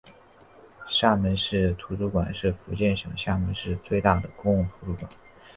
[0.89, 5.07] 厦门市图书馆是福建省厦门市最大的公共图书馆。